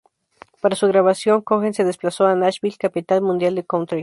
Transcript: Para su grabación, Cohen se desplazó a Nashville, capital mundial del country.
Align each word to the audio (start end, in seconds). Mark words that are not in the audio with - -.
Para 0.61 0.75
su 0.75 0.87
grabación, 0.87 1.43
Cohen 1.43 1.75
se 1.75 1.83
desplazó 1.83 2.25
a 2.25 2.33
Nashville, 2.33 2.75
capital 2.79 3.21
mundial 3.21 3.53
del 3.53 3.67
country. 3.67 3.99